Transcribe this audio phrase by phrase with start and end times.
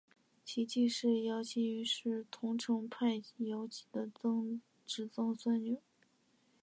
[0.43, 4.09] 其继室姚倚云是桐城派姚鼐的
[4.87, 5.77] 侄曾孙女。